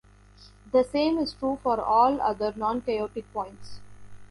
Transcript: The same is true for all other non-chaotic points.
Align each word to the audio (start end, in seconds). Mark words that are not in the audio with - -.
The 0.71 0.83
same 0.83 1.19
is 1.19 1.33
true 1.35 1.59
for 1.61 1.79
all 1.79 2.19
other 2.21 2.51
non-chaotic 2.57 3.31
points. 3.33 3.81